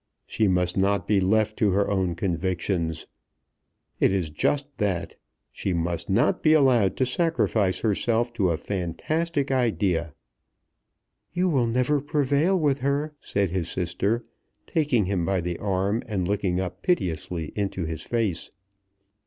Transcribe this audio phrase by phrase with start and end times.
[0.25, 3.05] "She must not be left to her own convictions.
[3.99, 5.15] It is just that.
[5.51, 10.15] She must not be allowed to sacrifice herself to a fantastic idea."
[11.33, 14.25] "You will never prevail with her," said his sister,
[14.65, 18.49] taking him by the arm, and looking up piteously into his face.